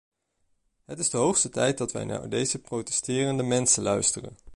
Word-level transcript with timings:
Het 0.85 0.99
is 0.99 1.09
de 1.09 1.17
hoogste 1.17 1.49
tijd 1.49 1.77
dat 1.77 1.91
wij 1.91 2.03
naar 2.05 2.29
deze 2.29 2.61
protesterende 2.61 3.43
mensen 3.43 3.83
luisteren. 3.83 4.35